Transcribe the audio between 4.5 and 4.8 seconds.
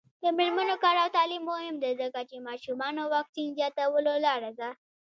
ده.